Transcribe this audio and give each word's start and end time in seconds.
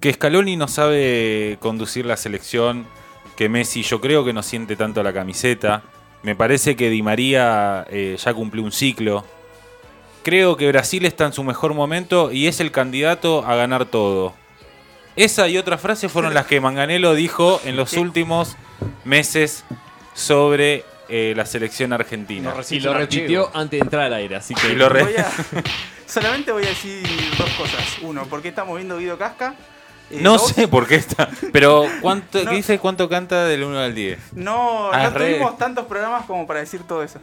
que 0.00 0.12
Scaloni 0.12 0.56
no 0.56 0.68
sabe 0.68 1.56
conducir 1.60 2.06
la 2.06 2.16
selección, 2.16 2.86
que 3.36 3.48
Messi 3.48 3.82
yo 3.82 4.00
creo 4.00 4.24
que 4.24 4.32
no 4.32 4.42
siente 4.42 4.76
tanto 4.76 5.02
la 5.02 5.12
camiseta. 5.12 5.82
Me 6.22 6.34
parece 6.34 6.76
que 6.76 6.90
Di 6.90 7.02
María 7.02 7.86
eh, 7.90 8.16
ya 8.22 8.34
cumplió 8.34 8.64
un 8.64 8.72
ciclo. 8.72 9.24
Creo 10.24 10.56
que 10.56 10.68
Brasil 10.68 11.04
está 11.06 11.26
en 11.26 11.32
su 11.32 11.44
mejor 11.44 11.74
momento 11.74 12.32
y 12.32 12.48
es 12.48 12.60
el 12.60 12.70
candidato 12.72 13.44
a 13.46 13.54
ganar 13.54 13.84
todo. 13.86 14.34
Esa 15.16 15.48
y 15.48 15.56
otra 15.58 15.78
frase 15.78 16.08
fueron 16.08 16.34
las 16.34 16.46
que 16.46 16.60
Manganello 16.60 17.14
dijo 17.14 17.60
en 17.64 17.76
los 17.76 17.92
últimos 17.94 18.56
meses 19.04 19.64
sobre 20.14 20.84
eh, 21.08 21.32
la 21.36 21.46
selección 21.46 21.92
argentina. 21.92 22.52
Y 22.70 22.80
lo 22.80 22.94
repitió 22.94 23.50
antes 23.54 23.78
de 23.80 23.84
entrar 23.84 24.02
al 24.04 24.14
aire, 24.14 24.36
así 24.36 24.54
que. 24.60 24.72
Y 24.72 24.74
lo 24.76 24.88
re- 24.88 25.04
Voy 25.04 25.16
a- 25.16 25.30
solamente 26.06 26.52
voy 26.52 26.64
a 26.64 26.68
decir 26.68 27.02
dos 27.36 27.50
cosas. 27.50 27.98
Uno, 28.02 28.26
¿por 28.26 28.42
qué 28.42 28.48
estamos 28.48 28.76
viendo 28.76 28.98
Guido 28.98 29.16
Casca? 29.18 29.54
Eh, 30.10 30.18
No 30.20 30.32
dos, 30.32 30.48
sé 30.48 30.68
por 30.68 30.86
qué 30.86 30.94
está. 30.96 31.28
Pero, 31.52 31.86
¿cuánto, 32.00 32.42
No. 32.42 32.50
¿qué 32.50 32.56
dice 32.56 32.78
cuánto 32.78 33.08
canta 33.08 33.44
del 33.44 33.62
1 33.64 33.78
al 33.78 33.94
10? 33.94 34.18
No, 34.32 34.90
Ah, 34.92 35.04
no 35.04 35.10
re- 35.18 35.32
tuvimos 35.34 35.58
tantos 35.58 35.86
programas 35.86 36.24
como 36.26 36.46
para 36.46 36.60
decir 36.60 36.82
todo 36.82 37.02
eso. 37.02 37.20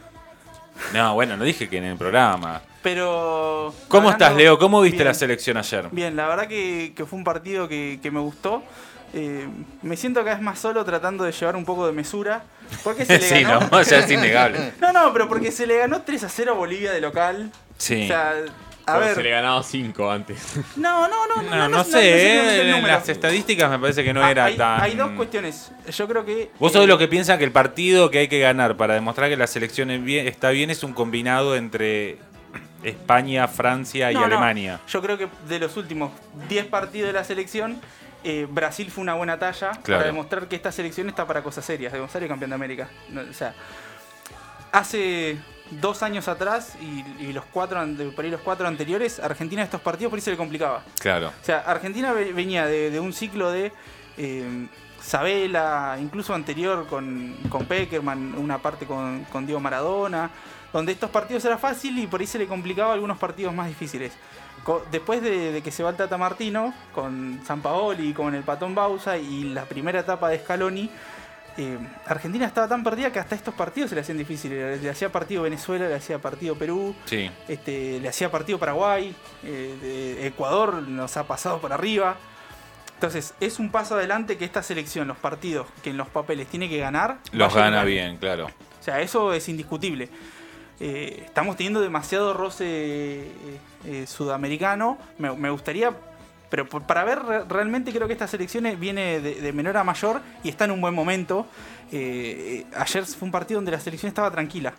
No, 0.92 1.14
bueno, 1.14 1.36
no 1.36 1.44
dije 1.44 1.68
que 1.68 1.78
en 1.78 1.84
el 1.84 1.96
programa. 1.96 2.60
Pero. 2.82 3.74
¿Cómo 3.88 4.08
hablando- 4.08 4.24
estás, 4.24 4.36
Leo? 4.36 4.58
¿Cómo 4.58 4.80
viste 4.82 4.98
Bien. 4.98 5.08
la 5.08 5.14
selección 5.14 5.56
ayer? 5.56 5.88
Bien, 5.90 6.14
la 6.14 6.28
verdad 6.28 6.46
que, 6.46 6.92
que 6.94 7.04
fue 7.06 7.18
un 7.18 7.24
partido 7.24 7.66
que, 7.66 7.98
que 8.02 8.10
me 8.10 8.20
gustó. 8.20 8.62
Eh, 9.14 9.48
me 9.82 9.96
siento 9.96 10.20
cada 10.22 10.34
vez 10.36 10.42
más 10.44 10.58
solo 10.58 10.84
tratando 10.84 11.24
de 11.24 11.32
llevar 11.32 11.56
un 11.56 11.64
poco 11.64 11.86
de 11.86 11.92
mesura. 11.92 12.42
Porque 12.84 13.04
se 13.06 13.14
le 13.18 13.24
sí, 13.28 13.42
ganó. 13.42 13.66
no, 13.72 13.82
ya 13.82 13.98
es 13.98 14.10
innegable. 14.10 14.72
No, 14.80 14.92
no, 14.92 15.12
pero 15.12 15.28
porque 15.28 15.50
se 15.50 15.66
le 15.66 15.78
ganó 15.78 16.02
3 16.02 16.24
a 16.24 16.28
0 16.28 16.52
a 16.52 16.54
Bolivia 16.54 16.92
de 16.92 17.00
local. 17.00 17.50
Sí. 17.78 18.04
O 18.04 18.06
sea, 18.08 18.34
a 18.86 18.92
Pero 18.94 19.06
ver. 19.06 19.14
se 19.16 19.22
le 19.24 19.30
ganaba 19.30 19.62
5 19.62 20.10
antes. 20.10 20.54
No, 20.76 21.08
no, 21.08 21.26
no, 21.26 21.42
No, 21.42 21.56
no, 21.56 21.68
no 21.68 21.84
sé, 21.84 21.98
¿eh? 22.36 22.60
el 22.60 22.74
en 22.76 22.86
las 22.86 23.08
estadísticas 23.08 23.68
me 23.70 23.78
parece 23.78 24.04
que 24.04 24.12
no 24.14 24.22
Ah, 24.22 24.30
era 24.30 24.44
hay, 24.44 24.56
tan... 24.56 24.80
hay 24.80 24.94
dos 24.94 25.10
cuestiones. 25.12 25.72
Yo 25.90 26.06
creo 26.08 26.24
que. 26.24 26.50
Vos 26.58 26.72
sos 26.72 26.80
de 26.82 26.84
eh, 26.84 26.88
los 26.88 26.98
que 26.98 27.08
piensan 27.08 27.38
que 27.38 27.44
el 27.44 27.52
partido 27.52 28.10
que 28.10 28.18
hay 28.20 28.28
que 28.28 28.38
ganar 28.38 28.76
para 28.76 28.94
demostrar 28.94 29.28
que 29.28 29.36
la 29.36 29.46
selección 29.46 29.90
está 29.90 30.50
bien 30.50 30.70
es 30.70 30.82
un 30.84 30.92
combinado 30.92 31.56
entre 31.56 32.18
España, 32.84 33.48
Francia 33.48 34.10
y 34.12 34.14
no, 34.14 34.20
no. 34.20 34.26
Alemania. 34.26 34.80
Yo 34.88 35.02
creo 35.02 35.18
que 35.18 35.28
de 35.48 35.58
los 35.58 35.76
últimos 35.76 36.12
10 36.48 36.66
partidos 36.66 37.08
de 37.08 37.12
la 37.14 37.24
selección, 37.24 37.80
eh, 38.22 38.46
Brasil 38.48 38.90
fue 38.90 39.02
una 39.02 39.14
buena 39.14 39.38
talla 39.38 39.70
Claro. 39.82 39.82
para 40.00 40.04
demostrar 40.04 40.46
que 40.46 40.54
esta 40.56 40.70
selección 40.70 41.08
está 41.08 41.26
para 41.26 41.42
cosas 41.42 41.64
serias. 41.64 41.92
Demostrar 41.92 42.22
el 42.22 42.28
campeón 42.28 42.50
de 42.50 42.54
América. 42.54 42.88
No, 43.08 43.22
o 43.22 43.32
sea, 43.32 43.52
hace 44.72 45.38
dos 45.70 46.02
años 46.02 46.28
atrás 46.28 46.74
y, 46.80 47.04
y 47.24 47.32
los 47.32 47.44
cuatro, 47.44 47.84
por 48.14 48.24
ahí 48.24 48.30
los 48.30 48.40
cuatro 48.40 48.66
anteriores, 48.68 49.18
Argentina 49.18 49.62
estos 49.62 49.80
partidos 49.80 50.10
por 50.10 50.16
ahí 50.18 50.22
se 50.22 50.30
le 50.30 50.36
complicaba. 50.36 50.82
Claro. 51.00 51.28
O 51.28 51.44
sea, 51.44 51.58
Argentina 51.60 52.12
ve- 52.12 52.32
venía 52.32 52.66
de, 52.66 52.90
de 52.90 53.00
un 53.00 53.12
ciclo 53.12 53.50
de 53.50 53.72
eh, 54.16 54.66
Sabela, 55.00 55.96
incluso 56.00 56.34
anterior 56.34 56.86
con, 56.86 57.36
con 57.48 57.64
Peckerman, 57.66 58.34
una 58.36 58.58
parte 58.58 58.86
con, 58.86 59.24
con 59.32 59.46
Diego 59.46 59.60
Maradona, 59.60 60.30
donde 60.72 60.92
estos 60.92 61.10
partidos 61.10 61.44
era 61.44 61.58
fácil 61.58 61.98
y 61.98 62.06
por 62.06 62.20
ahí 62.20 62.26
se 62.26 62.38
le 62.38 62.46
complicaba 62.46 62.92
algunos 62.92 63.18
partidos 63.18 63.54
más 63.54 63.68
difíciles. 63.68 64.12
Después 64.90 65.22
de, 65.22 65.52
de 65.52 65.62
que 65.62 65.70
se 65.70 65.84
va 65.84 65.90
el 65.90 65.96
Tata 65.96 66.18
Martino, 66.18 66.74
con 66.92 67.40
San 67.46 67.60
Paoli, 67.60 68.12
con 68.12 68.34
el 68.34 68.42
Patón 68.42 68.74
Bausa 68.74 69.16
y 69.16 69.44
la 69.44 69.64
primera 69.64 70.00
etapa 70.00 70.28
de 70.28 70.40
Scaloni, 70.40 70.90
eh, 71.58 71.78
Argentina 72.06 72.46
estaba 72.46 72.68
tan 72.68 72.84
perdida 72.84 73.10
que 73.12 73.18
hasta 73.18 73.34
estos 73.34 73.54
partidos 73.54 73.90
se 73.90 73.94
le 73.96 74.02
hacían 74.02 74.18
difíciles. 74.18 74.82
Le 74.82 74.90
hacía 74.90 75.10
partido 75.10 75.42
Venezuela, 75.42 75.88
le 75.88 75.94
hacía 75.94 76.18
partido 76.18 76.54
Perú, 76.56 76.94
Sí. 77.06 77.30
este, 77.48 77.98
le 78.00 78.08
hacía 78.08 78.30
partido 78.30 78.58
Paraguay, 78.58 79.14
eh, 79.44 79.74
de 80.18 80.26
Ecuador 80.26 80.82
nos 80.82 81.16
ha 81.16 81.24
pasado 81.26 81.58
por 81.60 81.72
arriba. 81.72 82.16
Entonces, 82.94 83.34
es 83.40 83.58
un 83.58 83.70
paso 83.70 83.94
adelante 83.94 84.38
que 84.38 84.44
esta 84.46 84.62
selección, 84.62 85.06
los 85.08 85.18
partidos 85.18 85.66
que 85.82 85.90
en 85.90 85.96
los 85.98 86.08
papeles 86.08 86.46
tiene 86.48 86.68
que 86.68 86.78
ganar, 86.78 87.18
Los 87.32 87.54
gana 87.54 87.84
bien, 87.84 88.16
claro. 88.16 88.46
O 88.46 88.82
sea, 88.82 89.00
eso 89.00 89.32
es 89.34 89.48
indiscutible. 89.48 90.08
Eh, 90.80 91.22
estamos 91.26 91.56
teniendo 91.56 91.80
demasiado 91.80 92.32
roce 92.34 93.26
sudamericano. 94.06 94.98
Me, 95.18 95.34
me 95.36 95.50
gustaría, 95.50 95.92
pero 96.50 96.68
por- 96.68 96.82
para 96.82 97.04
ver 97.04 97.22
re- 97.22 97.44
realmente 97.48 97.92
creo 97.92 98.06
que 98.06 98.12
esta 98.12 98.26
selección 98.28 98.64
viene 98.78 99.20
de, 99.20 99.36
de 99.36 99.52
menor 99.52 99.76
a 99.76 99.84
mayor 99.84 100.20
y 100.42 100.48
está 100.48 100.64
en 100.66 100.70
un 100.72 100.80
buen 100.80 100.94
momento. 100.94 101.46
Eh, 101.92 102.64
eh, 102.70 102.76
ayer 102.76 103.04
fue 103.06 103.26
un 103.26 103.32
partido 103.32 103.58
donde 103.58 103.72
la 103.72 103.80
selección 103.80 104.08
estaba 104.08 104.30
tranquila. 104.30 104.74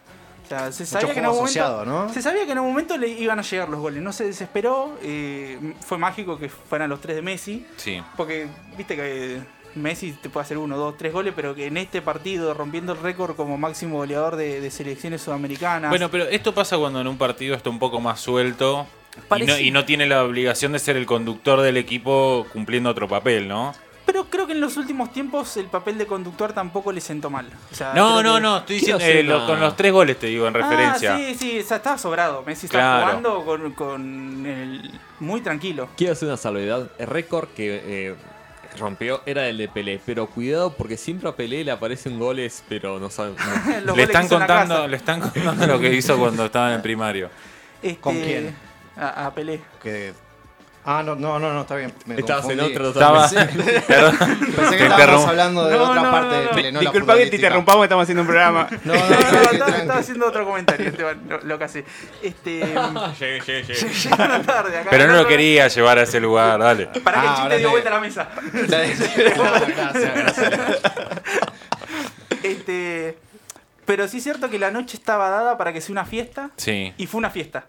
O 0.45 0.47
sea, 0.49 0.71
se 0.71 0.85
sabía 0.85 1.13
que 1.13 1.19
en 1.19 1.25
algún 1.25 1.43
asociado, 1.43 1.83
momento, 1.85 2.07
¿no? 2.07 2.13
se 2.13 2.21
sabía 2.21 2.45
que 2.45 2.51
en 2.53 2.57
algún 2.57 2.71
momento 2.71 2.97
le 2.97 3.09
iban 3.09 3.37
a 3.37 3.41
llegar 3.41 3.67
los 3.67 3.81
goles. 3.81 4.01
No 4.01 4.13
se 4.13 4.23
desesperó. 4.23 4.97
eh, 5.01 5.73
fue 5.81 5.97
mágico 5.97 6.37
que 6.39 6.47
fueran 6.47 6.89
los 6.89 7.01
tres 7.01 7.17
de 7.17 7.21
Messi. 7.21 7.65
Sí. 7.75 8.01
Porque, 8.15 8.47
viste 8.77 8.95
que 8.95 9.41
Messi 9.75 10.13
te 10.13 10.29
puede 10.29 10.45
hacer 10.45 10.57
uno, 10.57 10.77
dos, 10.77 10.95
tres 10.97 11.11
goles, 11.11 11.33
pero 11.35 11.53
que 11.53 11.65
en 11.67 11.75
este 11.75 12.01
partido, 12.01 12.53
rompiendo 12.53 12.93
el 12.93 12.99
récord 12.99 13.35
como 13.35 13.57
máximo 13.57 13.97
goleador 13.97 14.37
de, 14.37 14.61
de 14.61 14.71
selecciones 14.71 15.21
sudamericanas. 15.21 15.89
Bueno, 15.89 16.09
pero 16.09 16.23
esto 16.23 16.53
pasa 16.53 16.77
cuando 16.77 17.01
en 17.01 17.07
un 17.07 17.17
partido 17.17 17.53
está 17.53 17.69
un 17.69 17.77
poco 17.79 17.99
más 17.99 18.21
suelto 18.21 18.87
y 19.17 19.21
no, 19.21 19.27
Parece- 19.27 19.61
y 19.63 19.71
no 19.71 19.85
tiene 19.85 20.05
la 20.05 20.23
obligación 20.23 20.71
de 20.71 20.79
ser 20.79 20.95
el 20.97 21.05
conductor 21.05 21.61
del 21.61 21.77
equipo 21.77 22.45
cumpliendo 22.53 22.89
otro 22.89 23.07
papel, 23.07 23.47
¿no? 23.47 23.73
pero 24.05 24.23
creo 24.29 24.47
que 24.47 24.53
en 24.53 24.61
los 24.61 24.77
últimos 24.77 25.11
tiempos 25.11 25.57
el 25.57 25.65
papel 25.65 25.97
de 25.97 26.07
conductor 26.07 26.53
tampoco 26.53 26.93
le 26.93 27.01
sentó 27.01 27.29
mal. 27.29 27.45
O 27.69 27.75
sea, 27.75 27.91
No, 27.93 28.23
no, 28.23 28.35
que- 28.35 28.41
no, 28.41 28.57
estoy 28.59 28.75
diciendo 28.77 29.03
eh, 29.03 29.21
lo- 29.21 29.45
con 29.45 29.59
los 29.59 29.75
tres 29.75 29.91
goles 29.91 30.17
te 30.17 30.27
digo 30.27 30.47
en 30.47 30.53
referencia. 30.53 31.15
Ah, 31.15 31.17
sí, 31.17 31.35
sí, 31.37 31.59
o 31.59 31.63
sea, 31.63 31.77
estaba 31.77 31.97
sobrado. 31.97 32.41
Messi 32.45 32.67
está 32.67 32.77
Claro. 32.77 33.05
jugando 33.05 33.43
con, 33.45 33.71
con 33.73 34.45
el, 34.45 34.97
muy 35.19 35.41
tranquilo. 35.41 35.89
Quiero 35.97 36.13
hacer 36.13 36.29
una 36.29 36.37
salvedad. 36.37 36.89
El 36.97 37.07
récord 37.07 37.49
que 37.49 37.81
eh, 37.85 38.15
rompió 38.79 39.21
era 39.25 39.45
el 39.49 39.57
de 39.57 39.67
Pelé, 39.67 39.99
pero 40.05 40.27
cuidado 40.27 40.71
porque 40.73 40.95
siempre 40.95 41.27
a 41.27 41.33
Pelé 41.35 41.65
le 41.65 41.71
aparecen 41.71 42.17
goles, 42.17 42.63
pero 42.69 42.99
no 43.01 43.09
saben. 43.09 43.35
no- 43.85 43.93
Le 43.93 44.03
están 44.03 44.29
contando, 44.29 44.87
le 44.87 44.95
están 44.95 45.19
contando 45.19 45.67
lo 45.67 45.81
que 45.81 45.93
hizo 45.93 46.17
cuando 46.17 46.45
estaba 46.45 46.69
en 46.69 46.75
el 46.75 46.81
primario. 46.81 47.29
Este, 47.81 47.99
¿Con 47.99 48.15
quién? 48.21 48.55
A, 48.99 49.27
a 49.27 49.33
Pelé. 49.33 49.61
Que- 49.81 50.13
Ah, 50.89 51.03
no, 51.03 51.15
no, 51.17 51.37
no, 51.37 51.51
no, 51.51 51.61
está 51.63 51.75
bien. 51.75 51.93
me 52.05 52.15
Estabas 52.15 52.47
en 52.49 52.61
otro 52.61 52.87
Estaba. 52.91 53.27
totalmente. 53.27 53.81
Perdón. 53.87 54.17
Pensé 54.19 54.71
que 54.71 54.77
Te 54.77 54.85
estábamos 54.85 55.25
hablando 55.27 55.65
de 55.67 55.77
No, 55.77 55.83
otra 55.83 56.01
no, 56.01 56.11
parte 56.11 56.27
no, 56.29 56.39
de 56.39 56.45
no. 56.45 56.51
Chile, 56.55 56.71
no 56.71 56.81
la 56.81 56.89
Disculpa 56.91 57.17
que 57.17 57.25
te 57.27 57.35
interrumpamos, 57.35 57.83
estamos 57.83 58.03
haciendo 58.03 58.21
un 58.21 58.27
programa. 58.27 58.67
No, 58.85 58.93
no, 58.93 58.99
No, 59.01 59.05
estaba, 59.51 59.77
estaba 59.79 59.99
haciendo 59.99 60.27
otro 60.27 60.45
comentario, 60.45 60.87
Esteban, 60.87 61.23
lo, 61.27 61.41
lo 61.41 61.57
que 61.59 61.63
hace. 61.65 61.83
Este, 62.23 62.59
Llegué, 63.19 63.41
llegué, 63.41 63.63
llegué. 63.63 63.89
llegaron 63.93 64.43
tarde 64.45 64.77
acá. 64.77 64.89
Pero 64.89 65.07
no 65.07 65.13
lo 65.17 65.27
quería 65.27 65.67
llevar 65.67 65.97
a 65.99 66.03
ese 66.03 66.21
lugar, 66.21 66.57
dale. 66.57 66.85
Para 67.03 67.19
que 67.21 67.27
Ah, 67.27 67.31
el 67.31 67.35
chiste 67.35 67.41
ahora 67.43 67.57
dio 67.57 67.69
vuelta 67.69 67.89
a 67.89 67.93
la 67.93 67.99
mesa. 67.99 68.29
gracias, 68.53 70.15
gracias. 70.15 70.81
Este, 72.43 73.17
pero 73.85 74.07
sí 74.07 74.17
es 74.17 74.23
cierto 74.23 74.49
que 74.49 74.59
la 74.59 74.71
noche 74.71 74.95
estaba 74.97 75.29
dada 75.29 75.57
para 75.57 75.73
que 75.73 75.81
sea 75.81 75.91
una 75.91 76.05
fiesta 76.05 76.51
Sí. 76.55 76.93
y 76.97 77.07
fue 77.07 77.17
una 77.19 77.29
fiesta. 77.29 77.65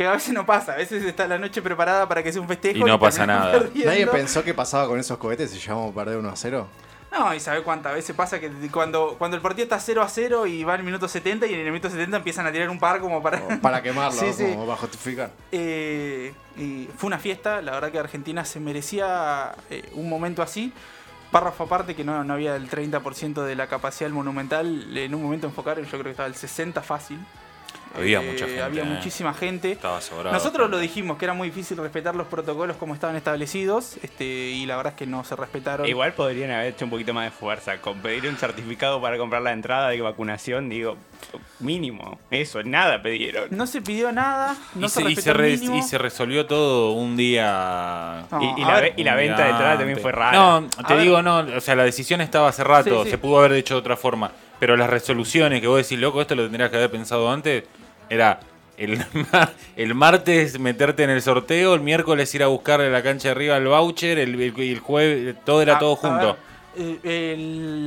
Que 0.00 0.06
a 0.06 0.12
veces 0.12 0.32
no 0.32 0.46
pasa, 0.46 0.72
a 0.72 0.76
veces 0.76 1.04
está 1.04 1.28
la 1.28 1.36
noche 1.36 1.60
preparada 1.60 2.08
para 2.08 2.22
que 2.22 2.32
sea 2.32 2.40
un 2.40 2.48
festejo. 2.48 2.78
Y 2.78 2.84
no 2.84 2.98
pasa 2.98 3.26
nada. 3.26 3.52
perdiendo. 3.52 3.90
¿Nadie 3.92 4.06
pensó 4.06 4.42
que 4.42 4.54
pasaba 4.54 4.88
con 4.88 4.98
esos 4.98 5.18
cohetes 5.18 5.50
si 5.50 5.58
llegamos 5.58 5.92
a 5.92 5.94
perder 5.94 6.16
1 6.16 6.26
a 6.26 6.36
0? 6.36 6.66
No, 7.12 7.34
y 7.34 7.38
sabe 7.38 7.62
cuántas 7.62 7.92
veces 7.92 8.16
pasa 8.16 8.40
que 8.40 8.50
cuando, 8.72 9.16
cuando 9.18 9.36
el 9.36 9.42
partido 9.42 9.64
está 9.64 9.78
0 9.78 10.00
a 10.00 10.08
0 10.08 10.46
y 10.46 10.64
va 10.64 10.72
al 10.72 10.84
minuto 10.84 11.06
70 11.06 11.46
y 11.48 11.52
en 11.52 11.60
el 11.60 11.66
minuto 11.66 11.90
70 11.90 12.16
empiezan 12.16 12.46
a 12.46 12.50
tirar 12.50 12.70
un 12.70 12.78
par 12.78 13.00
como 13.00 13.22
para... 13.22 13.42
O 13.42 13.60
Para 13.60 13.82
quemarlo, 13.82 14.18
Sí, 14.18 14.32
sí. 14.32 14.44
como 14.54 14.64
para 14.64 14.78
justificar. 14.78 15.32
Eh, 15.52 16.32
y 16.56 16.88
fue 16.96 17.08
una 17.08 17.18
fiesta, 17.18 17.60
la 17.60 17.72
verdad 17.72 17.92
que 17.92 17.98
Argentina 17.98 18.46
se 18.46 18.58
merecía 18.58 19.54
eh, 19.68 19.86
un 19.96 20.08
momento 20.08 20.40
así. 20.40 20.72
Párrafo 21.30 21.64
aparte 21.64 21.94
que 21.94 22.04
no, 22.04 22.24
no 22.24 22.32
había 22.32 22.56
el 22.56 22.70
30% 22.70 23.42
de 23.44 23.54
la 23.54 23.66
capacidad 23.66 24.06
del 24.06 24.14
monumental, 24.14 24.96
en 24.96 25.14
un 25.14 25.22
momento 25.22 25.46
enfocaron, 25.46 25.84
yo 25.84 25.90
creo 25.90 26.04
que 26.04 26.10
estaba 26.12 26.26
el 26.26 26.36
60 26.36 26.80
fácil. 26.80 27.18
Había 27.96 28.20
Eh, 28.22 28.30
mucha 28.30 28.46
gente, 28.46 28.62
Había 28.62 28.82
eh. 28.82 28.86
muchísima 28.86 29.34
gente. 29.34 29.72
Estaba 29.72 30.00
sobrado. 30.00 30.32
Nosotros 30.32 30.70
lo 30.70 30.78
dijimos 30.78 31.18
que 31.18 31.24
era 31.24 31.34
muy 31.34 31.48
difícil 31.48 31.76
respetar 31.78 32.14
los 32.14 32.28
protocolos 32.28 32.76
como 32.76 32.94
estaban 32.94 33.16
establecidos 33.16 33.96
este, 34.02 34.24
y 34.24 34.64
la 34.66 34.76
verdad 34.76 34.92
es 34.92 34.98
que 34.98 35.06
no 35.06 35.24
se 35.24 35.34
respetaron. 35.36 35.86
Igual 35.88 36.12
podrían 36.12 36.50
haber 36.52 36.68
hecho 36.74 36.84
un 36.84 36.90
poquito 36.92 37.12
más 37.12 37.24
de 37.24 37.30
fuerza, 37.32 37.78
con 37.80 37.98
pedir 37.98 38.28
un 38.28 38.36
certificado 38.36 39.00
para 39.00 39.18
comprar 39.18 39.42
la 39.42 39.52
entrada 39.52 39.88
de 39.88 40.00
vacunación, 40.00 40.68
digo, 40.68 40.96
mínimo, 41.58 42.18
eso, 42.30 42.62
nada 42.62 43.02
pidieron. 43.02 43.48
No 43.50 43.66
se 43.66 43.82
pidió 43.82 44.12
nada, 44.12 44.56
no 44.74 44.86
y, 44.86 44.88
se, 44.88 45.02
se, 45.02 45.10
y, 45.10 45.16
se 45.16 45.30
el 45.30 45.36
re- 45.36 45.50
mínimo. 45.56 45.76
y 45.76 45.82
se 45.82 45.98
resolvió 45.98 46.46
todo 46.46 46.92
un 46.92 47.16
día. 47.16 48.24
No, 48.30 48.54
y, 48.56 48.60
la, 48.64 48.74
ver, 48.74 48.82
ve- 48.82 48.94
y 48.96 49.04
la 49.04 49.12
un 49.12 49.16
venta 49.18 49.44
de 49.44 49.50
entrada 49.50 49.76
también 49.78 49.98
fue 49.98 50.12
rara. 50.12 50.32
No, 50.38 50.68
te 50.86 50.92
A 50.92 50.96
ver. 50.96 51.04
digo, 51.04 51.22
no, 51.22 51.38
o 51.38 51.60
sea, 51.60 51.74
la 51.74 51.84
decisión 51.84 52.20
estaba 52.20 52.48
hace 52.48 52.62
rato, 52.64 52.98
Sí, 53.00 53.04
sí. 53.06 53.10
se 53.10 53.18
pudo 53.18 53.40
haber 53.40 53.52
hecho 53.54 53.74
de 53.74 53.80
otra 53.80 53.96
forma. 53.96 54.30
Pero 54.60 54.76
las 54.76 54.88
resoluciones 54.88 55.60
que 55.60 55.66
vos 55.66 55.78
decís, 55.82 55.98
loco, 55.98 56.20
esto 56.20 56.34
lo 56.36 56.42
tendrías 56.44 56.70
que 56.70 56.76
haber 56.76 56.90
pensado 56.90 57.30
antes, 57.30 57.64
era 58.08 58.38
el, 58.76 59.02
el 59.76 59.94
martes 59.94 60.58
meterte 60.60 61.02
en 61.02 61.10
el 61.10 61.20
sorteo, 61.22 61.74
el 61.74 61.80
miércoles 61.80 62.32
ir 62.34 62.42
a 62.42 62.46
buscarle 62.46 62.90
la 62.90 63.02
cancha 63.02 63.28
de 63.28 63.32
arriba 63.32 63.56
el 63.56 63.66
voucher, 63.66 64.18
el, 64.18 64.40
el, 64.40 64.54
el 64.60 64.78
jueves, 64.78 65.34
todo 65.44 65.62
era 65.62 65.76
A- 65.76 65.78
todo 65.78 65.96
junto. 65.96 66.36
ver, 66.76 66.98
eh, 67.02 67.36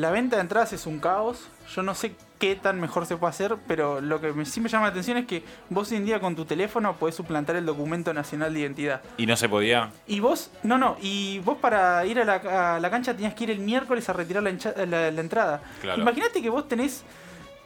la 0.02 0.12
venta 0.12 0.36
de 0.38 0.42
entradas 0.42 0.74
es 0.74 0.86
un 0.86 1.00
caos. 1.00 1.48
Yo 1.74 1.82
no 1.84 1.96
sé 1.96 2.14
qué 2.44 2.56
tan 2.58 2.78
mejor 2.78 3.06
se 3.06 3.16
puede 3.16 3.30
hacer, 3.30 3.56
pero 3.70 4.02
lo 4.02 4.20
que 4.20 4.34
me- 4.34 4.44
sí 4.46 4.60
me 4.60 4.68
llama 4.68 4.88
la 4.88 4.92
atención 4.92 5.16
es 5.16 5.26
que 5.26 5.46
vos 5.70 5.90
hoy 5.92 5.98
en 5.98 6.06
día 6.06 6.20
con 6.20 6.36
tu 6.36 6.44
teléfono 6.44 6.94
podés 6.98 7.16
suplantar 7.16 7.56
el 7.56 7.66
documento 7.66 8.14
nacional 8.14 8.54
de 8.54 8.60
identidad. 8.60 9.02
Y 9.16 9.26
no 9.26 9.38
se 9.38 9.48
podía. 9.48 9.92
Y 10.08 10.20
vos, 10.20 10.52
no, 10.64 10.78
no, 10.78 10.98
y 11.02 11.40
vos 11.40 11.58
para 11.60 12.06
ir 12.06 12.20
a 12.20 12.26
la, 12.26 12.76
a 12.76 12.80
la 12.82 12.90
cancha 12.92 13.14
tenías 13.14 13.34
que 13.34 13.46
ir 13.46 13.52
el 13.52 13.60
miércoles 13.60 14.10
a 14.10 14.14
retirar 14.14 14.44
la, 14.44 14.50
hincha- 14.52 14.76
la- 14.86 15.10
la 15.10 15.22
entrada. 15.22 15.62
Claro. 15.82 16.02
Imagínate 16.02 16.42
que 16.42 16.50
vos 16.50 16.68
tenés, 16.68 17.06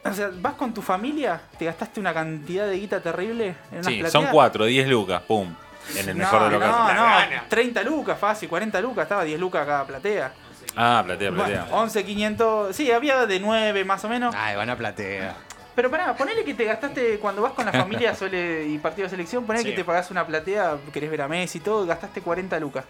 o 0.06 0.14
sea, 0.14 0.30
vas 0.40 0.54
con 0.54 0.72
tu 0.76 0.84
familia, 0.84 1.42
te 1.58 1.66
gastaste 1.66 2.00
una 2.00 2.14
cantidad 2.14 2.68
de 2.68 2.78
guita 2.78 3.02
terrible 3.02 3.56
en 3.72 3.84
Sí, 3.84 3.94
plateas. 3.96 4.12
son 4.12 4.28
cuatro, 4.28 4.66
10 4.66 4.88
lucas, 4.88 5.24
pum. 5.24 5.52
En 5.96 6.08
el 6.10 6.16
mejor 6.18 6.44
de 6.44 6.52
los 6.52 6.60
no, 6.60 6.68
casos. 6.68 6.94
No, 6.94 7.02
gana. 7.04 7.44
30 7.50 7.82
lucas, 7.82 8.20
fácil, 8.20 8.48
40 8.48 8.80
lucas, 8.82 9.04
estaba 9.04 9.24
10 9.24 9.40
lucas 9.40 9.66
cada 9.66 9.86
platea. 9.88 10.34
Ah, 10.78 11.02
platea, 11.06 11.32
platea. 11.32 11.62
Bueno, 11.64 11.78
11, 11.78 12.06
500, 12.06 12.76
sí, 12.76 12.92
había 12.92 13.26
de 13.26 13.40
9 13.40 13.84
más 13.84 14.04
o 14.06 14.10
menos. 14.10 14.34
Ay, 14.38 14.56
van 14.56 14.70
a 14.70 14.76
platea. 14.78 15.36
Pero 15.76 15.92
pará, 15.92 16.16
ponele 16.16 16.44
que 16.44 16.54
te 16.54 16.66
gastaste, 16.66 17.20
cuando 17.20 17.42
vas 17.42 17.54
con 17.54 17.66
la 17.66 17.72
familia 17.72 18.14
suele, 18.16 18.66
y 18.68 18.78
partido 18.78 19.06
de 19.06 19.10
selección, 19.12 19.46
ponele 19.46 19.64
Sí. 19.64 19.70
que 19.72 19.76
te 19.78 19.84
pagás 19.84 20.10
una 20.12 20.26
platea, 20.26 20.78
querés 20.94 21.10
ver 21.12 21.22
a 21.24 21.28
Messi 21.28 21.58
y 21.58 21.62
todo, 21.62 21.86
gastaste 21.86 22.22
40 22.22 22.60
lucas. 22.60 22.86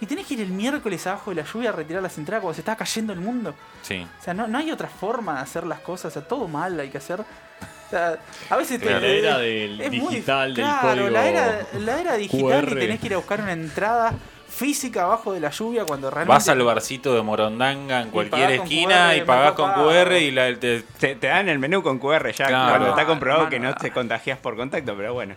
Y 0.00 0.06
tenés 0.06 0.26
que 0.26 0.34
ir 0.34 0.40
el 0.42 0.50
miércoles 0.50 1.06
abajo 1.06 1.30
de 1.30 1.36
la 1.42 1.44
lluvia 1.50 1.70
a 1.70 1.72
retirar 1.72 2.02
las 2.02 2.18
entradas 2.18 2.42
cuando 2.42 2.54
se 2.54 2.60
está 2.60 2.76
cayendo 2.76 3.12
el 3.12 3.20
mundo. 3.20 3.54
Sí. 3.82 4.06
O 4.20 4.22
sea, 4.22 4.34
no, 4.34 4.46
no 4.46 4.58
hay 4.58 4.70
otra 4.70 4.88
forma 4.88 5.36
de 5.36 5.40
hacer 5.40 5.64
las 5.66 5.80
cosas, 5.80 6.12
o 6.16 6.20
sea, 6.20 6.28
todo 6.28 6.46
mal 6.48 6.78
hay 6.78 6.90
que 6.90 6.98
hacer. 6.98 7.20
O 7.20 7.90
sea, 7.90 8.18
a 8.50 8.56
veces 8.56 8.78
te-. 8.80 8.90
La 8.90 8.98
era 9.06 9.38
del 9.38 9.80
es 9.80 9.90
muy- 9.92 10.14
digital, 10.16 10.54
del 10.54 10.64
claro, 10.64 10.88
código 10.88 11.08
la 11.10 11.26
era, 11.28 11.60
la 11.78 12.00
era 12.00 12.14
digital 12.16 12.64
QR. 12.66 12.76
y 12.76 12.80
tenés 12.80 13.00
que 13.00 13.06
ir 13.06 13.14
a 13.14 13.16
buscar 13.18 13.40
una 13.40 13.52
entrada 13.52 14.12
física 14.48 15.02
abajo 15.04 15.32
de 15.32 15.40
la 15.40 15.50
lluvia 15.50 15.84
cuando 15.84 16.10
realmente... 16.10 16.34
Vas 16.34 16.48
al 16.48 16.62
barcito 16.62 17.14
de 17.14 17.22
Morondanga 17.22 18.00
en 18.02 18.10
cualquier 18.10 18.42
pagás 18.46 18.56
con 18.58 18.64
esquina 18.66 19.08
QR, 19.10 19.16
y 19.16 19.20
pagás 19.22 19.52
con. 19.52 19.72
QR 19.72 20.12
y 20.12 20.30
la, 20.30 20.58
te- 20.58 20.82
Te, 20.98 21.14
te 21.16 21.26
dan 21.26 21.48
el 21.48 21.58
menú 21.58 21.82
con 21.82 21.98
QR 21.98 22.30
ya. 22.32 22.46
Claro. 22.46 22.70
cuando 22.70 22.88
está 22.90 23.06
comprobado 23.06 23.48
que 23.48 23.58
no 23.58 23.74
te 23.74 23.90
contagias 23.90 24.38
por 24.38 24.56
contacto, 24.56 24.94
pero 24.96 25.12
bueno. 25.14 25.34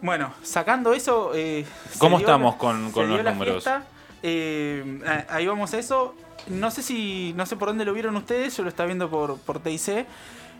Bueno, 0.00 0.32
sacando 0.42 0.92
eso... 0.94 1.32
eh, 1.34 1.64
¿Cómo 1.98 2.18
estamos 2.18 2.54
la- 2.54 2.58
con- 2.58 2.92
los 2.92 3.24
números? 3.24 3.62
fiesta, 3.64 3.84
eh, 4.22 5.24
ahí 5.28 5.46
vamos 5.46 5.72
a 5.74 5.78
eso. 5.78 6.14
No 6.48 6.70
sé 6.70 6.82
si... 6.82 7.32
No 7.36 7.46
sé 7.46 7.56
por 7.56 7.68
dónde 7.68 7.84
lo 7.84 7.92
vieron 7.92 8.16
ustedes, 8.16 8.56
yo 8.56 8.62
lo 8.62 8.68
estaba 8.68 8.86
viendo 8.86 9.08
por, 9.10 9.38
por 9.38 9.60
TIC. 9.60 10.06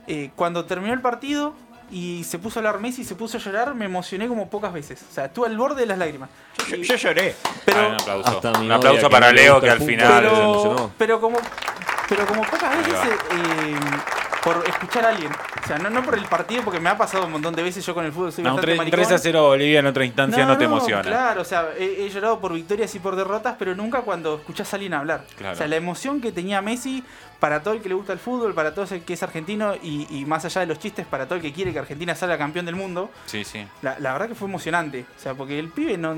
Eh, 0.06 0.30
cuando 0.36 0.64
terminó 0.64 0.92
el 0.92 1.00
partido 1.00 1.54
y 1.90 2.24
se 2.24 2.38
puso 2.38 2.58
a 2.58 2.60
hablar 2.60 2.80
Messi 2.80 3.02
y 3.02 3.04
se 3.04 3.14
puso 3.14 3.36
a 3.36 3.40
llorar, 3.40 3.74
me 3.74 3.84
emocioné 3.86 4.28
como 4.28 4.48
pocas 4.48 4.72
veces. 4.72 5.02
O 5.10 5.14
sea, 5.14 5.26
estuve 5.26 5.46
al 5.46 5.56
borde 5.56 5.80
de 5.80 5.86
las 5.86 5.98
lágrimas. 5.98 6.28
Yo, 6.68 6.76
yo 6.76 6.96
lloré. 6.96 7.34
Pero, 7.64 7.78
Ah, 7.80 7.86
un 7.88 7.94
aplauso. 7.94 8.28
Hasta 8.28 8.58
Un 8.58 8.72
aplauso 8.72 9.10
para 9.10 9.32
Leo 9.32 9.60
que 9.60 9.70
al 9.70 9.80
final. 9.80 10.22
Pero- 10.22 10.42
emocionó. 10.42 10.90
pero 10.98 11.20
como 11.20 11.38
pero 12.08 12.26
como 12.26 12.42
pocas 12.42 12.76
veces 12.76 12.94
eh, 13.30 13.74
por 14.44 14.64
escuchar 14.68 15.04
a 15.04 15.08
alguien 15.10 15.30
o 15.32 15.66
sea 15.66 15.78
no, 15.78 15.88
no 15.90 16.02
por 16.02 16.16
el 16.18 16.24
partido 16.26 16.62
porque 16.62 16.80
me 16.80 16.88
ha 16.90 16.96
pasado 16.98 17.26
un 17.26 17.32
montón 17.32 17.54
de 17.54 17.62
veces 17.62 17.84
yo 17.86 17.94
con 17.94 18.04
el 18.04 18.12
fútbol 18.12 18.32
soy 18.32 18.42
No, 18.44 18.50
un 18.50 18.56
bastante 18.56 18.76
3, 18.90 18.90
maricón. 18.92 19.14
a 19.14 19.18
0 19.18 19.42
Bolivia 19.48 19.78
en 19.80 19.86
otra 19.86 20.04
instancia 20.04 20.44
no, 20.46 20.58
te 20.58 20.64
emociona. 20.64 21.02
Claro, 21.02 21.42
o 21.42 21.44
sea, 21.44 21.68
he, 21.78 22.04
he 22.04 22.10
llorado 22.10 22.40
por 22.40 22.52
victorias 22.52 22.94
y 22.94 22.98
por 22.98 23.14
derrotas, 23.16 23.54
pero 23.58 23.74
nunca 23.74 24.00
cuando 24.02 24.36
escuchás 24.36 24.72
a 24.72 24.76
alguien 24.76 24.94
hablar. 24.94 25.24
Claro. 25.36 25.54
O 25.54 25.56
sea, 25.56 25.66
la 25.68 25.76
emoción 25.76 26.20
que 26.20 26.32
tenía 26.32 26.60
Messi 26.62 27.04
para 27.38 27.62
todo 27.62 27.74
el 27.74 27.80
que 27.82 27.88
le 27.88 27.94
gusta 27.94 28.12
el 28.12 28.18
fútbol, 28.18 28.54
para 28.54 28.72
todo 28.74 28.86
el 28.94 29.02
que 29.02 29.12
es 29.14 29.22
argentino 29.22 29.74
y, 29.82 30.06
y 30.10 30.24
más 30.24 30.44
allá 30.44 30.60
de 30.62 30.66
los 30.66 30.78
chistes, 30.78 31.06
para 31.06 31.26
todo 31.26 31.36
el 31.36 31.42
que 31.42 31.52
quiere 31.52 31.72
que 31.72 31.78
Argentina 31.78 32.14
salga 32.14 32.36
campeón 32.38 32.66
del 32.66 32.76
mundo, 32.76 33.10
Sí, 33.26 33.44
sí. 33.44 33.66
la, 33.82 33.98
la 33.98 34.12
verdad 34.12 34.28
que 34.28 34.34
fue 34.34 34.48
emocionante. 34.48 35.04
O 35.16 35.20
sea, 35.20 35.34
porque 35.34 35.58
el 35.58 35.68
pibe 35.68 35.96
no, 35.98 36.14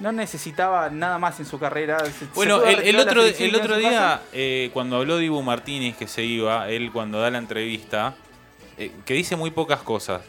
no 0.00 0.12
necesitaba 0.12 0.90
nada 0.90 1.18
más 1.18 1.38
en 1.40 1.46
su 1.46 1.58
carrera. 1.58 1.98
Se- 2.06 2.26
Bueno, 2.34 2.62
el, 2.64 2.96
otro, 2.98 3.22
el 3.24 3.54
otro 3.56 3.76
día, 3.76 4.20
eh, 4.32 4.70
cuando 4.72 4.96
habló 4.96 5.18
Dibu 5.18 5.42
Martínez 5.42 5.96
que 5.96 6.06
se 6.06 6.22
iba, 6.24 6.68
él 6.68 6.90
cuando 6.92 7.20
da 7.20 7.30
la 7.30 7.38
entrevista, 7.38 8.14
eh, 8.76 8.92
que 9.04 9.14
dice 9.14 9.34
muy 9.36 9.50
pocas 9.50 9.80
cosas. 9.82 10.22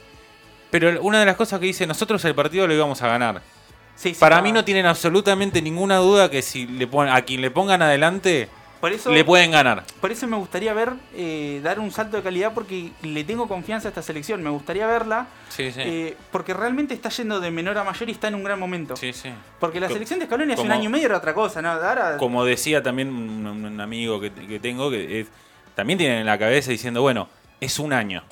Pero 0.72 1.02
una 1.02 1.20
de 1.20 1.26
las 1.26 1.36
cosas 1.36 1.60
que 1.60 1.66
dice, 1.68 1.86
nosotros 1.88 2.24
el 2.26 2.36
partido 2.36 2.68
lo 2.68 2.74
íbamos 2.74 3.02
a 3.02 3.08
ganar. 3.08 3.42
Sí, 3.96 4.14
sí, 4.14 4.20
Para 4.20 4.38
no. 4.38 4.44
mí 4.44 4.52
no 4.52 4.64
tienen 4.64 4.86
absolutamente 4.86 5.62
ninguna 5.62 5.98
duda 5.98 6.30
que 6.32 6.42
si 6.42 6.66
le 6.68 6.88
pon- 6.88 7.10
a 7.10 7.22
quien 7.24 7.42
le 7.42 7.52
pongan 7.52 7.82
adelante, 7.82 8.48
Por 8.80 8.94
eso, 8.94 9.12
le 9.12 9.26
pueden 9.26 9.52
ganar. 9.52 9.84
por 10.00 10.12
eso 10.12 10.26
me 10.28 10.38
gustaría 10.38 10.74
ver, 10.74 10.94
eh, 11.14 11.60
dar 11.64 11.80
un 11.80 11.92
salto 11.92 12.16
de 12.18 12.24
calidad 12.24 12.54
porque 12.54 12.92
le 13.02 13.24
tengo 13.26 13.48
confianza 13.48 13.88
a 13.88 13.90
esta 13.90 14.02
selección. 14.02 14.42
Me 14.42 14.50
gustaría 14.50 14.88
verla 14.88 15.28
Sí, 15.50 15.72
sí. 15.72 15.82
eh, 15.84 16.18
porque 16.32 16.54
realmente 16.54 16.94
está 16.94 17.10
yendo 17.10 17.40
de 17.42 17.52
menor 17.52 17.78
a 17.78 17.84
mayor 17.84 18.08
y 18.08 18.14
está 18.14 18.28
en 18.30 18.36
un 18.36 18.44
gran 18.44 18.60
momento. 18.60 18.96
sí, 18.96 19.12
sí. 19.14 19.30
Porque 19.60 19.80
la 19.80 19.88
Co- 19.88 19.94
selección 19.94 20.20
de 20.20 20.26
Scaloni 20.28 20.54
hace 20.54 20.62
un 20.62 20.72
año 20.72 20.86
y 20.86 20.90
medio 20.94 21.08
era 21.08 21.18
otra 21.18 21.34
cosa, 21.34 21.62
¿no? 21.62 21.70
Ahora, 21.72 22.16
Como 22.18 22.46
decía 22.46 22.82
también 22.82 23.10
un, 23.10 23.46
un 23.46 23.82
amigo 23.82 24.20
que, 24.22 24.32
que 24.32 24.60
tengo, 24.60 24.90
que 24.90 25.22
es- 25.22 25.28
también 25.76 25.98
tienen 26.00 26.20
en 26.20 26.26
la 26.26 26.38
cabeza 26.38 26.72
diciendo, 26.72 27.02
bueno, 27.02 27.28
es 27.60 27.80
un 27.80 27.92
año. 27.94 28.24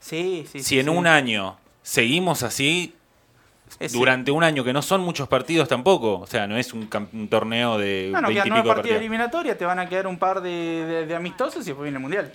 sí, 0.00 0.46
sí, 0.50 0.62
si 0.62 0.78
en 0.80 0.86
sí. 0.86 0.90
un 0.90 1.06
año 1.06 1.56
seguimos 1.82 2.42
así, 2.42 2.94
Es- 3.78 3.92
durante 3.92 4.30
un 4.30 4.44
año, 4.44 4.62
que 4.64 4.72
no 4.72 4.82
son 4.82 5.00
muchos 5.02 5.28
partidos 5.28 5.68
tampoco, 5.68 6.20
o 6.20 6.26
sea, 6.26 6.46
no 6.46 6.56
es 6.56 6.72
un, 6.72 6.88
un 7.12 7.28
torneo 7.28 7.78
de 7.78 8.10
No, 8.12 8.20
no, 8.20 8.28
20 8.28 8.42
quedan 8.44 8.48
nueve 8.50 8.68
partidos 8.68 8.94
de 8.94 8.98
eliminatoria, 8.98 9.58
te 9.58 9.64
van 9.64 9.78
a 9.78 9.88
quedar 9.88 10.06
un 10.06 10.18
par 10.18 10.40
de, 10.40 10.50
de- 10.50 11.06
de 11.06 11.14
amistosos 11.16 11.62
y 11.64 11.70
después 11.70 11.84
viene 11.84 11.96
el 11.96 12.02
mundial. 12.02 12.32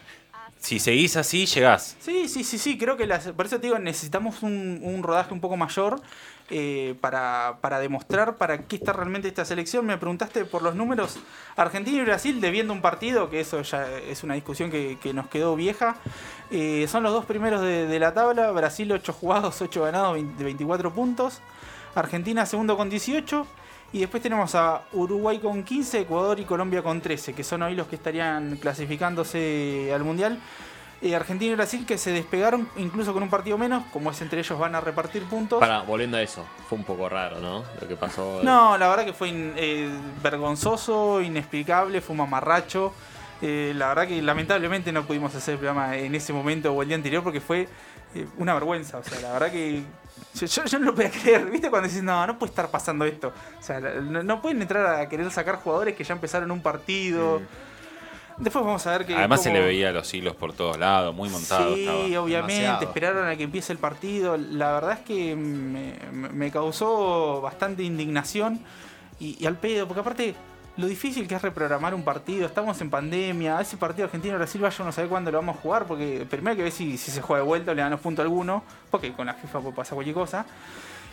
Si 0.60 0.80
seguís 0.80 1.16
así, 1.16 1.46
llegás. 1.46 1.96
Sí, 2.00 2.28
sí, 2.28 2.44
sí, 2.44 2.58
sí, 2.58 2.78
creo 2.78 2.98
que 2.98 3.06
las, 3.06 3.28
por 3.30 3.46
eso 3.46 3.58
digo, 3.60 3.80
necesitamos 3.80 4.44
un, 4.44 4.80
un 4.82 5.04
rodaje 5.04 5.34
un 5.34 5.40
poco 5.40 5.56
mayor 5.56 6.02
eh, 6.50 6.96
para, 7.02 7.58
para 7.62 7.80
demostrar 7.80 8.38
para 8.38 8.60
qué 8.60 8.78
está 8.78 8.94
realmente 8.94 9.28
esta 9.28 9.46
selección. 9.46 9.86
Me 9.86 9.98
preguntaste 9.98 10.46
por 10.46 10.62
los 10.62 10.76
números. 10.76 11.20
Argentina 11.56 11.98
y 11.98 12.06
Brasil 12.06 12.42
debiendo 12.42 12.74
un 12.74 12.82
partido, 12.82 13.30
que 13.30 13.42
eso 13.42 13.62
ya 13.62 13.88
es 13.98 14.24
una 14.24 14.34
discusión 14.34 14.72
que, 14.72 14.98
que 15.02 15.14
nos 15.14 15.28
quedó 15.28 15.56
vieja. 15.56 15.96
Eh, 16.50 16.88
son 16.90 17.04
los 17.04 17.12
dos 17.14 17.26
primeros 17.26 17.62
de, 17.62 17.88
de 17.88 18.00
la 18.00 18.14
tabla. 18.14 18.52
Brasil 18.52 18.92
8 18.92 19.14
jugados, 19.14 19.62
8 19.62 19.84
ganados, 19.84 20.14
20 20.14 20.44
24 20.44 20.94
puntos. 20.94 21.42
Argentina 21.96 22.46
segundo 22.46 22.78
con 22.78 22.90
18. 22.90 23.46
Y 23.94 24.00
después 24.00 24.22
tenemos 24.22 24.54
a 24.56 24.82
Uruguay 24.94 25.40
con 25.40 25.64
15, 25.64 26.02
Ecuador 26.02 26.40
y 26.40 26.44
Colombia 26.46 26.84
con 26.84 27.00
13, 27.02 27.34
que 27.34 27.44
son 27.44 27.62
hoy 27.64 27.74
los 27.76 27.88
que 27.88 27.96
estarían 27.96 28.58
clasificándose 28.58 29.92
al 29.94 30.04
Mundial. 30.04 30.40
Eh, 31.02 31.16
Argentina 31.16 31.52
y 31.52 31.56
Brasil 31.56 31.86
que 31.86 31.98
se 31.98 32.12
despegaron 32.12 32.68
incluso 32.76 33.14
con 33.14 33.22
un 33.22 33.30
partido 33.30 33.56
menos, 33.58 33.84
como 33.94 34.10
es 34.12 34.20
entre 34.22 34.40
ellos 34.40 34.58
van 34.58 34.74
a 34.76 34.82
repartir 34.82 35.24
puntos. 35.26 35.60
Para, 35.60 35.82
volviendo 35.82 36.18
a 36.18 36.22
eso, 36.24 36.44
fue 36.68 36.78
un 36.78 36.84
poco 36.84 37.08
raro, 37.08 37.40
¿no? 37.40 37.64
Lo 37.80 37.88
que 37.88 37.96
pasó. 37.96 38.42
No, 38.44 38.78
la 38.80 38.88
verdad 38.90 39.06
que 39.06 39.14
fue 39.14 39.30
in- 39.30 39.54
eh, 39.56 39.90
vergonzoso, 40.24 41.22
inexplicable, 41.22 42.02
fue 42.02 42.14
un 42.14 42.18
mamarracho. 42.18 42.94
Eh, 43.42 43.74
la 43.76 43.90
verdad 43.90 44.08
que 44.08 44.22
lamentablemente 44.22 44.92
no 44.92 45.06
pudimos 45.06 45.34
hacer 45.36 45.54
el 45.54 45.60
programa 45.60 45.96
en 45.96 46.16
ese 46.16 46.34
momento 46.34 46.74
o 46.74 46.82
el 46.82 46.88
día 46.88 46.96
anterior 46.98 47.24
porque 47.24 47.40
fue 47.42 47.68
eh, 48.16 48.26
una 48.38 48.54
vergüenza. 48.56 48.98
O 48.98 49.04
sea, 49.04 49.20
la 49.22 49.34
verdad 49.34 49.52
que 49.52 49.84
yo, 50.34 50.46
yo- 50.48 50.66
yo 50.66 50.80
no 50.80 50.86
lo 50.88 50.96
podía 50.96 51.12
creer. 51.24 51.46
¿Viste? 51.46 51.70
Cuando 51.70 51.88
dices, 51.88 52.04
no, 52.04 52.26
no 52.26 52.40
puede 52.40 52.50
estar 52.52 52.70
pasando 52.70 53.06
esto. 53.06 53.32
O 53.60 53.64
sea, 53.64 53.80
no, 53.80 54.24
no 54.24 54.42
pueden 54.42 54.62
entrar 54.62 54.86
a 55.00 55.08
querer 55.10 55.30
sacar 55.32 55.56
jugadores 55.58 55.96
que 55.96 56.04
ya 56.04 56.14
empezaron 56.14 56.50
un 56.52 56.62
partido. 56.62 57.42
Después 58.38 58.64
vamos 58.64 58.86
a 58.86 58.92
ver 58.98 59.06
que... 59.08 59.16
Además 59.16 59.42
se 59.42 59.52
le 59.52 59.60
veía 59.62 59.92
los 59.92 60.14
hilos 60.14 60.36
por 60.36 60.54
todos 60.54 60.78
lados, 60.78 61.14
muy 61.16 61.28
montado 61.28 61.74
Sí, 61.74 61.82
estaba. 61.82 61.98
obviamente, 62.24 62.54
demasiado. 62.62 62.84
esperaron 62.84 63.28
a 63.28 63.36
que 63.36 63.44
empiece 63.44 63.74
el 63.74 63.80
partido. 63.80 64.38
La 64.38 64.74
verdad 64.74 64.92
es 64.94 65.00
que 65.00 65.36
me, 65.36 65.96
me- 66.12 66.30
me 66.30 66.52
causó 66.52 67.42
bastante 67.42 67.82
indignación 67.82 68.60
y, 69.20 69.38
y 69.44 69.48
al 69.48 69.58
pedo, 69.58 69.88
porque 69.88 70.02
aparte 70.02 70.36
lo 70.78 70.88
difícil 70.88 71.28
que 71.28 71.36
es 71.36 71.42
reprogramar 71.42 71.94
un 71.94 72.04
partido, 72.04 72.46
estamos 72.46 72.80
en 72.82 72.90
pandemia, 72.90 73.60
ese 73.60 73.78
partido 73.78 74.06
Argentina-Brasil 74.06 74.62
vaya 74.62 74.86
no 74.86 74.92
sabe 74.92 75.08
cuándo 75.08 75.32
lo 75.32 75.40
vamos 75.40 75.58
a 75.58 75.60
jugar, 75.60 75.86
porque 75.86 76.26
primero 76.30 76.52
hay 76.52 76.58
que 76.58 76.64
ver 76.64 76.72
si, 76.72 76.98
si 76.98 77.12
se 77.12 77.22
juega 77.22 77.42
de 77.42 77.48
vuelta 77.48 77.72
o 77.72 77.74
le 77.74 77.82
dan 77.82 77.92
los 77.92 78.00
puntos 78.00 78.24
a 78.24 78.26
alguno, 78.26 78.64
porque 78.92 79.12
con 79.12 79.26
la 79.26 79.34
FIFA 79.34 79.60
puede 79.60 79.76
pasar 79.76 79.96
cualquier 79.96 80.16
cosa. 80.16 80.46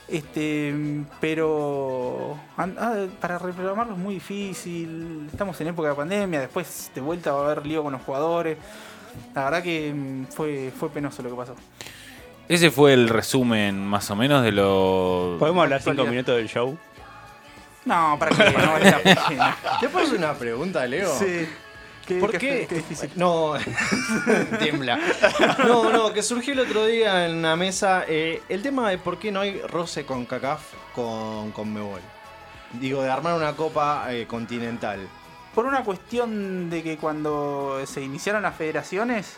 Este, 0.06 0.74
pero 1.18 2.38
ah, 2.58 3.06
para 3.18 3.38
reprogramarlo 3.38 3.94
es 3.94 3.98
muy 3.98 4.14
difícil. 4.14 5.28
Estamos 5.32 5.58
en 5.62 5.68
época 5.68 5.88
de 5.88 5.94
pandemia, 5.94 6.40
después 6.40 6.90
de 6.94 7.00
vuelta 7.00 7.32
va 7.32 7.40
a 7.40 7.44
haber 7.52 7.66
lío 7.66 7.82
con 7.82 7.92
los 7.92 8.02
jugadores. 8.02 8.58
La 9.34 9.44
verdad 9.44 9.62
que 9.62 9.94
mm, 9.94 10.24
fue, 10.26 10.72
fue 10.78 10.90
penoso 10.90 11.22
lo 11.22 11.30
que 11.30 11.36
pasó. 11.36 11.54
Ese 12.48 12.70
fue 12.70 12.92
el 12.92 13.08
resumen 13.08 13.86
más 13.86 14.10
o 14.10 14.16
menos 14.16 14.44
de 14.44 14.52
lo... 14.52 15.36
¿Podemos 15.38 15.62
hablar 15.62 15.80
cinco 15.80 16.04
minutos 16.04 16.36
del 16.36 16.48
show? 16.48 16.76
No, 17.84 18.16
para 18.18 18.30
que 18.34 18.50
no 18.58 18.72
vale 18.72 18.90
la 18.90 18.98
pena. 19.28 19.56
¿Te 19.80 19.88
puedo 19.88 20.06
hacer 20.06 20.18
una 20.18 20.34
pregunta, 20.34 20.86
Leo? 20.86 21.16
Sí. 21.18 21.48
Qué, 22.06 22.16
¿Por 22.16 22.32
qué- 22.32 22.38
qué? 22.38 22.66
qué 22.68 22.74
difícil. 22.76 23.10
No, 23.16 23.54
tiembla. 24.58 24.98
No, 25.66 25.90
no, 25.90 26.12
que 26.12 26.22
surgió 26.22 26.52
el 26.52 26.60
otro 26.60 26.84
día 26.86 27.26
en 27.26 27.40
la 27.42 27.56
mesa 27.56 28.04
eh, 28.06 28.42
el 28.48 28.62
tema 28.62 28.90
de 28.90 28.98
por 28.98 29.18
qué 29.18 29.32
no 29.32 29.40
hay 29.40 29.60
roce 29.62 30.04
con 30.04 30.26
CACAF 30.26 30.60
con, 30.94 31.50
con 31.52 31.72
Mebol. 31.72 32.00
Digo, 32.72 33.02
de 33.02 33.10
armar 33.10 33.34
una 33.34 33.54
copa 33.54 34.06
eh, 34.12 34.26
continental. 34.26 35.00
Por 35.54 35.64
una 35.66 35.82
cuestión 35.84 36.68
de 36.68 36.82
que 36.82 36.96
cuando 36.98 37.80
se 37.86 38.02
iniciaron 38.02 38.42
las 38.42 38.56
federaciones, 38.56 39.36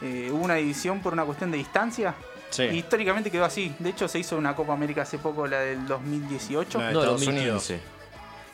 eh, 0.00 0.30
hubo 0.32 0.44
una 0.44 0.54
división 0.54 1.00
por 1.00 1.12
una 1.12 1.24
cuestión 1.24 1.50
de 1.50 1.58
distancia. 1.58 2.14
Sí. 2.56 2.62
Históricamente 2.62 3.30
quedó 3.30 3.44
así. 3.44 3.74
De 3.78 3.90
hecho, 3.90 4.08
se 4.08 4.18
hizo 4.18 4.36
una 4.36 4.56
Copa 4.56 4.72
América 4.72 5.02
hace 5.02 5.18
poco, 5.18 5.46
la 5.46 5.60
del 5.60 5.86
2018. 5.86 6.78
La 6.78 6.86
de 6.88 6.92
No, 6.94 7.00
Estados 7.00 7.24
2015. 7.26 7.80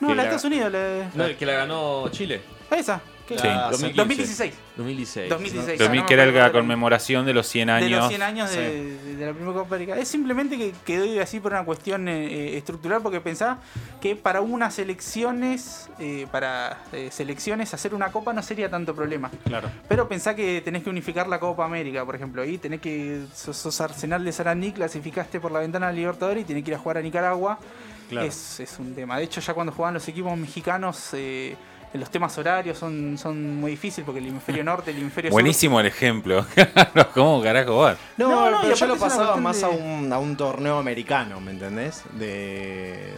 No, 0.02 0.14
la 0.14 0.14
de 0.14 0.16
la- 0.16 0.22
Estados 0.36 0.44
Unidos. 0.44 0.72
la- 0.72 1.10
No, 1.14 1.24
el 1.24 1.36
que 1.36 1.46
la 1.46 1.52
ganó 1.54 2.08
Chile. 2.10 2.40
Esa. 2.70 3.00
Sí. 3.28 3.36
La- 3.44 3.70
2015. 3.70 3.96
2016. 3.96 4.54
2016. 4.76 5.28
2016. 5.30 5.80
Lo 5.80 5.86
ah, 5.86 5.88
mi- 5.88 5.98
no 5.98 6.06
que 6.06 6.14
era 6.14 6.26
la 6.26 6.44
de 6.46 6.52
conmemoración 6.52 7.24
de 7.24 7.32
los 7.32 7.46
100 7.46 7.68
de 7.68 7.72
años. 7.72 7.90
los 8.00 8.08
100 8.08 8.20
años 8.22 8.50
sí. 8.50 8.56
de, 8.58 8.96
de- 8.96 9.16
de 9.16 9.26
la 9.26 9.32
primera 9.32 9.54
Copa 9.54 9.74
América. 9.76 9.96
Es 9.98 10.08
simplemente 10.08 10.58
que 10.58 10.74
quedó 10.84 11.22
así 11.22 11.40
por 11.40 11.52
una 11.52 11.64
cuestión 11.64 12.08
eh, 12.08 12.26
eh, 12.26 12.56
estructural, 12.58 13.00
porque 13.00 13.20
pensaba 13.22 13.58
que 14.02 14.16
para 14.16 14.42
unas 14.42 14.78
elecciones, 14.78 15.88
eh, 15.98 16.26
para 16.30 16.78
eh, 16.92 17.08
selecciones, 17.10 17.72
hacer 17.72 17.94
una 17.94 18.10
copa 18.12 18.32
no 18.34 18.42
sería 18.42 18.68
tanto 18.68 18.94
problema. 18.94 19.30
Claro. 19.44 19.70
Pero 19.88 20.08
pensá 20.08 20.34
que 20.34 20.60
tenés 20.62 20.82
que 20.82 20.90
unificar 20.90 21.26
la 21.28 21.38
Copa 21.40 21.64
América, 21.64 22.04
por 22.04 22.16
ejemplo, 22.16 22.44
y 22.44 22.58
tenés 22.58 22.80
que. 22.80 23.22
Sos, 23.34 23.56
sos 23.56 23.80
Arsenal 23.80 24.24
de 24.24 24.32
Sarandí, 24.32 24.72
clasificaste 24.72 25.40
por 25.40 25.52
la 25.52 25.60
ventana 25.60 25.86
del 25.86 25.96
Libertadores 25.96 26.42
y 26.42 26.44
tenés 26.46 26.64
que 26.64 26.70
ir 26.72 26.74
a 26.74 26.78
jugar 26.80 26.98
a 26.98 27.02
Nicaragua. 27.02 27.58
Claro. 28.12 28.28
Es, 28.28 28.60
es 28.60 28.78
un 28.78 28.94
tema. 28.94 29.18
De 29.18 29.24
hecho, 29.24 29.40
ya 29.40 29.52
cuando 29.54 29.72
jugaban 29.72 29.94
los 29.94 30.06
equipos 30.08 30.36
mexicanos. 30.36 31.08
eh, 31.14 31.56
los 31.94 32.08
temas 32.10 32.38
horarios 32.38 32.78
son, 32.78 33.18
son 33.18 33.56
muy 33.60 33.72
difíciles 33.72 34.06
porque 34.06 34.20
el 34.20 34.28
hemisferio 34.28 34.64
norte, 34.72 34.92
el 34.92 34.98
hemisferio 34.98 35.30
sur- 35.30 35.34
Buenísimo 35.34 35.78
el 35.78 35.86
ejemplo. 35.86 36.46
¿Cómo 37.14 37.42
carajo 37.42 37.76
va? 37.76 37.96
No, 38.16 38.30
No, 38.30 38.50
no, 38.50 38.60
pero 38.62 38.74
yo 38.74 38.86
lo 38.86 38.96
pasaba 38.96 39.36
más 39.36 39.60
de- 39.60 39.66
a, 39.66 39.68
un, 39.68 40.10
a 40.10 40.18
un 40.18 40.34
torneo 40.36 40.78
americano, 40.78 41.38
¿me 41.40 41.50
entendés? 41.50 42.02
De 42.12 43.12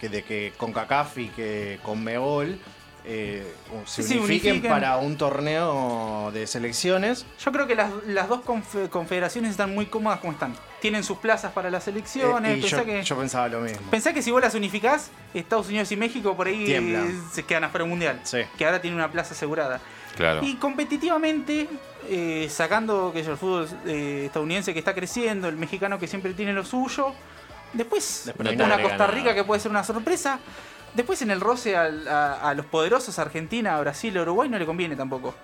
que, 0.00 0.08
de 0.08 0.22
que 0.22 0.52
con 0.56 0.72
CACAF 0.72 1.18
y 1.18 1.26
que 1.28 1.80
con 1.82 2.04
Mebol 2.04 2.56
eh, 3.12 3.44
se 3.86 4.02
Sí, 4.04 4.18
unifiquen, 4.18 4.52
unifiquen. 4.52 4.70
para 4.70 4.96
un 4.98 5.16
torneo 5.16 6.30
de 6.32 6.46
selecciones. 6.46 7.26
Yo 7.44 7.50
creo 7.50 7.66
que 7.66 7.74
las, 7.74 7.90
las 8.06 8.28
dos 8.28 8.40
confe- 8.44 8.88
confederaciones 8.88 9.50
están 9.50 9.74
muy 9.74 9.86
cómodas 9.86 10.20
como 10.20 10.32
están. 10.32 10.54
Tienen 10.80 11.02
sus 11.02 11.18
plazas 11.18 11.52
para 11.52 11.70
las 11.70 11.86
Eh, 11.88 11.90
elecciones. 11.90 12.58
y 12.58 12.60
pensá, 12.60 12.76
yo, 12.78 12.84
que, 12.84 13.02
yo 13.02 13.16
pensaba 13.18 13.48
lo 13.48 13.60
mismo. 13.62 13.90
pensá 13.90 14.12
que 14.12 14.22
si 14.22 14.30
vos 14.30 14.40
las 14.40 14.54
unificás, 14.54 15.10
Estados 15.34 15.68
Unidos 15.68 15.90
y 15.92 15.96
México 15.96 16.36
por 16.36 16.46
ahí 16.46 16.72
eh, 16.72 17.10
se 17.32 17.42
quedan 17.42 17.64
afuera 17.64 17.82
del 17.84 17.90
mundial. 17.90 18.20
Sí. 18.22 18.38
Que 18.56 18.64
ahora 18.64 18.80
tienen 18.80 18.98
una 18.98 19.10
plaza 19.10 19.34
asegurada. 19.34 19.80
Claro. 20.16 20.40
Y 20.44 20.54
competitivamente, 20.56 21.68
eh, 22.08 22.48
sacando 22.50 23.10
que 23.12 23.20
el 23.20 23.36
fútbol 23.36 23.68
eh, 23.86 24.24
estadounidense 24.26 24.72
que 24.72 24.78
está 24.78 24.94
creciendo, 24.94 25.48
el 25.48 25.56
mexicano 25.56 25.98
que 25.98 26.06
siempre 26.06 26.32
tiene 26.34 26.52
lo 26.52 26.64
suyo, 26.64 27.12
después, 27.72 28.22
Después 28.26 28.56
no 28.56 28.64
una 28.64 28.80
Costa 28.82 28.98
nada. 28.98 29.06
Rica 29.10 29.34
que 29.34 29.44
puede 29.44 29.60
ser 29.60 29.70
una 29.70 29.84
sorpresa. 29.84 30.38
Después 30.94 31.22
en 31.22 31.30
el 31.30 31.40
roce 31.40 31.76
al- 31.76 32.06
a, 32.08 32.48
a 32.48 32.54
los 32.54 32.66
poderosos, 32.66 33.18
Argentina, 33.18 33.78
Brasil, 33.80 34.16
Uruguay, 34.18 34.48
no 34.48 34.58
le 34.58 34.66
conviene 34.66 34.96
tampoco. 34.96 35.34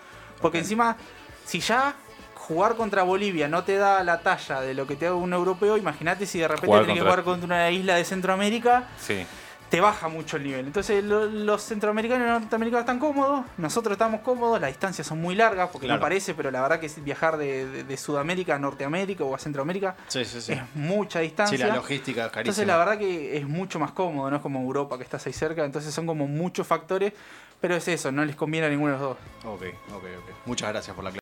Porque 0.40 0.58
encima, 0.58 0.96
si 1.44 1.60
ya 1.60 1.94
jugar 2.34 2.76
contra 2.76 3.02
Bolivia 3.02 3.48
no 3.48 3.64
te 3.64 3.76
da 3.76 4.02
la 4.04 4.20
talla 4.20 4.60
de 4.60 4.74
lo 4.74 4.86
que 4.86 4.96
te 4.96 5.06
da 5.06 5.14
un 5.14 5.32
europeo, 5.32 5.76
imagínate 5.76 6.26
si 6.26 6.38
de 6.38 6.46
repente 6.48 6.66
Jugar 6.66 6.82
tenés 6.82 6.94
que 6.94 7.00
contra- 7.00 7.22
jugar 7.22 7.24
contra 7.24 7.46
una 7.46 7.70
isla 7.70 7.94
de 7.96 8.04
Centroamérica 8.04 8.84
Sí. 9.00 9.26
Te 9.68 9.80
baja 9.80 10.08
mucho 10.08 10.36
el 10.36 10.44
nivel. 10.44 10.66
Entonces 10.66 11.02
lo- 11.02 11.26
los 11.26 11.62
centroamericanos 11.62 12.26
y 12.26 12.30
norteamericanos 12.30 12.82
están 12.82 12.98
cómodos, 12.98 13.44
nosotros 13.58 13.92
estamos 13.92 14.20
cómodos, 14.20 14.60
las 14.60 14.70
distancias 14.70 15.06
son 15.06 15.20
muy 15.20 15.34
largas, 15.34 15.70
porque 15.72 15.86
Claro. 15.86 15.98
no 15.98 16.02
parece, 16.02 16.34
pero 16.34 16.50
la 16.50 16.62
verdad 16.62 16.78
que 16.78 16.88
viajar 17.00 17.36
de, 17.36 17.66
de- 17.66 17.84
de 17.84 17.96
Sudamérica 17.96 18.54
a 18.54 18.58
Norteamérica 18.58 19.24
o 19.24 19.34
a 19.34 19.38
Centroamérica 19.38 19.96
Sí, 20.08 20.24
sí, 20.24 20.40
sí. 20.40 20.52
es 20.52 20.60
mucha 20.74 21.18
Sí, 21.18 21.24
distancia. 21.24 21.66
la 21.66 21.74
logística 21.76 22.26
es 22.26 22.30
carísima. 22.30 22.40
entonces 22.42 22.66
la 22.66 22.76
verdad 22.78 22.98
que 22.98 23.36
es 23.36 23.46
mucho 23.48 23.78
más 23.80 23.90
cómodo, 23.92 24.30
no 24.30 24.36
es 24.36 24.42
como 24.42 24.60
Europa 24.60 24.96
que 24.98 25.04
estás 25.04 25.26
ahí 25.26 25.32
cerca, 25.32 25.64
entonces 25.64 25.92
son 25.92 26.06
como 26.06 26.26
muchos 26.28 26.66
factores, 26.66 27.12
pero 27.60 27.74
es 27.74 27.88
eso, 27.88 28.12
no 28.12 28.24
les 28.24 28.36
conviene 28.36 28.66
a 28.66 28.70
ninguno 28.70 28.92
de 28.92 28.98
los 28.98 29.08
dos. 29.08 29.16
Ok, 29.46 29.62
ok, 29.94 30.04
ok. 30.18 30.30
Muchas 30.46 30.68
gracias 30.68 30.94
por 30.94 31.02
la 31.04 31.10